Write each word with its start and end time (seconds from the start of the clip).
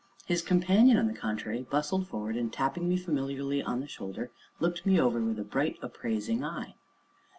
His 0.25 0.41
companion, 0.41 0.97
on 0.97 1.05
the 1.07 1.13
contrary, 1.13 1.61
bustled 1.61 2.07
forward, 2.07 2.35
and, 2.35 2.51
tapping 2.51 2.89
me 2.89 2.97
familiarly 2.97 3.61
on 3.61 3.81
the 3.81 3.87
shoulder, 3.87 4.31
looked 4.59 4.83
me 4.83 4.99
over 4.99 5.21
with 5.21 5.37
a 5.37 5.43
bright, 5.43 5.77
appraising 5.83 6.43
eye. 6.43 6.73